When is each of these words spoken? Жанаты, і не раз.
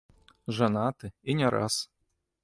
Жанаты, 0.59 1.11
і 1.33 1.35
не 1.41 1.47
раз. 1.57 1.75